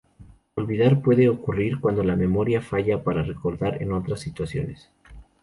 [0.55, 4.89] Olvidar puede ocurrir cuando la memoria falla para recordar en otras situaciones.